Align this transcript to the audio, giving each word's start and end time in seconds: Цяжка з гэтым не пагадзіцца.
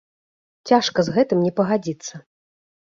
Цяжка 0.71 0.99
з 1.11 1.15
гэтым 1.19 1.39
не 1.49 1.53
пагадзіцца. 1.61 2.13